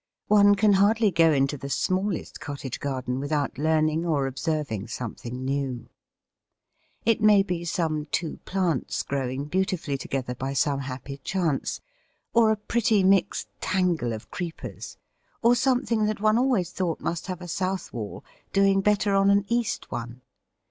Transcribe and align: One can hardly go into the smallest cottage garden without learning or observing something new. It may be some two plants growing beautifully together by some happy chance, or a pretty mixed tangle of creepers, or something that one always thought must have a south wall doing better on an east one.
One 0.29 0.55
can 0.55 0.73
hardly 0.73 1.11
go 1.11 1.31
into 1.31 1.57
the 1.59 1.69
smallest 1.69 2.39
cottage 2.39 2.79
garden 2.79 3.19
without 3.19 3.59
learning 3.59 4.03
or 4.03 4.25
observing 4.25 4.87
something 4.87 5.45
new. 5.45 5.89
It 7.05 7.21
may 7.21 7.43
be 7.43 7.65
some 7.65 8.07
two 8.07 8.37
plants 8.37 9.03
growing 9.03 9.45
beautifully 9.45 9.99
together 9.99 10.33
by 10.33 10.53
some 10.53 10.79
happy 10.79 11.17
chance, 11.17 11.81
or 12.33 12.49
a 12.49 12.55
pretty 12.57 13.03
mixed 13.03 13.47
tangle 13.61 14.11
of 14.11 14.31
creepers, 14.31 14.97
or 15.43 15.53
something 15.55 16.07
that 16.07 16.19
one 16.19 16.39
always 16.39 16.71
thought 16.71 16.99
must 17.01 17.27
have 17.27 17.39
a 17.39 17.47
south 17.47 17.93
wall 17.93 18.23
doing 18.51 18.81
better 18.81 19.13
on 19.13 19.29
an 19.29 19.45
east 19.49 19.91
one. 19.91 20.21